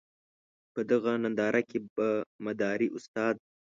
[0.73, 2.07] په دغه ننداره کې به
[2.45, 3.35] مداري استاد.